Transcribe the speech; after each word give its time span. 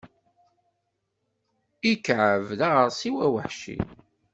Ikεeb 1.91 2.45
d 2.59 2.61
aɣersiw 2.67 3.15
aweḥci. 3.25 3.77